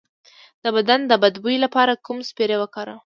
[0.63, 2.99] د بدن د بد بوی لپاره کوم سپری وکاروم؟